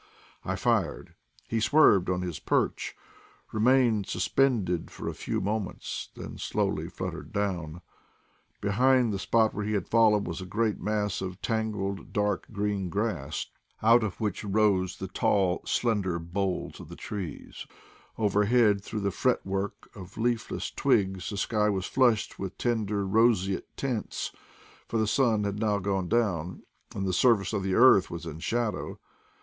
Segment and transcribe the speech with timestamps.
[0.43, 1.13] I fired;
[1.47, 2.95] he swerved on his perch,
[3.51, 7.81] remained suspended for a few mo ments, then slowly fluttered down.
[8.61, 12.89] Behind the spot where he had fallen was a great mass of tangled dark green
[12.89, 13.45] grass,
[13.83, 17.67] out of which rose the tall, slender boles of the trees;
[18.17, 24.31] overhead through the fretwork of leafless twigs the sky was flushed with tender roseate tints,
[24.87, 26.63] for the sun had now gone down
[26.95, 28.97] and the surface of the earth was in shadow.